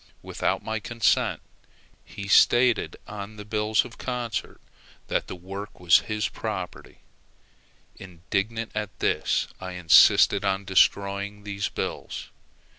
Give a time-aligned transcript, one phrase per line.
[0.23, 1.43] Without my consent,
[2.03, 4.59] he stated on the bills of the concert
[5.09, 7.01] that the work was his property.
[7.97, 12.31] Indignant at this, I insisted on his destroying these bills.